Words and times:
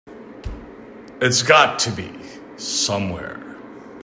It's 1.21 1.43
got 1.43 1.77
to 1.81 1.91
be 1.91 2.11
somewhere. 2.57 3.39